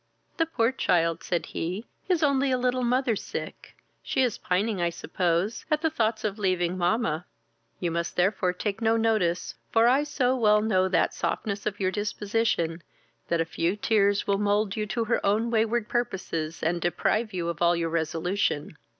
"The 0.37 0.47
poor 0.47 0.71
child 0.71 1.21
(said 1.21 1.45
he) 1.45 1.85
is 2.09 2.23
only 2.23 2.49
a 2.49 2.57
little 2.57 2.81
mother 2.83 3.15
sick. 3.15 3.77
She 4.01 4.23
is 4.23 4.39
pining, 4.39 4.81
I 4.81 4.89
suppose, 4.89 5.63
at 5.69 5.81
the 5.83 5.91
thoughts 5.91 6.23
of 6.23 6.39
leaving 6.39 6.75
mamma: 6.75 7.27
you 7.79 7.91
must 7.91 8.15
therefore 8.15 8.51
take 8.51 8.81
no 8.81 8.97
notice, 8.97 9.53
for 9.71 9.87
I 9.87 10.01
so 10.03 10.35
well 10.35 10.59
know 10.59 10.87
that 10.87 11.13
softness 11.13 11.67
of 11.67 11.79
your 11.79 11.91
disposition, 11.91 12.81
that 13.27 13.41
a 13.41 13.45
few 13.45 13.75
tears 13.75 14.25
will 14.25 14.39
mould 14.39 14.75
you 14.75 14.87
to 14.87 15.03
her 15.03 15.23
own 15.23 15.51
wayward 15.51 15.87
purposes, 15.87 16.63
and 16.63 16.81
deprive 16.81 17.31
you 17.31 17.47
of 17.49 17.61
all 17.61 17.75
your 17.75 17.89
resolution. 17.89 18.79